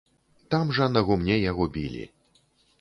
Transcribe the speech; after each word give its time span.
Там 0.55 0.71
жа 0.77 0.87
на 0.95 1.05
гумне 1.11 1.39
яго 1.51 1.71
білі. 1.79 2.11